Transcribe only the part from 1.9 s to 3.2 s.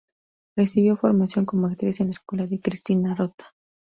en la escuela de Cristina